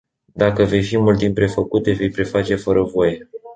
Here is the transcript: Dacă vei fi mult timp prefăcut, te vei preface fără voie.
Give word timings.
Dacă 0.33 0.63
vei 0.63 0.83
fi 0.83 0.97
mult 0.97 1.17
timp 1.17 1.35
prefăcut, 1.35 1.83
te 1.83 1.91
vei 1.91 2.09
preface 2.09 2.55
fără 2.55 2.83
voie. 2.83 3.29